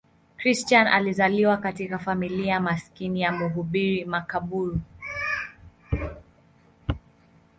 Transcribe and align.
Christian 0.37 0.87
alizaliwa 0.87 1.57
katika 1.57 1.99
familia 1.99 2.59
maskini 2.59 3.21
ya 3.21 3.31
mhubiri 3.31 4.05
makaburu. 4.05 4.81